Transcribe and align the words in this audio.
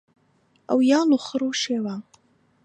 ئەو 0.69 0.79
یاڵ 0.91 1.07
و 1.13 1.17
خڕ 1.25 1.41
و 1.47 1.57
شیوە 1.61 1.95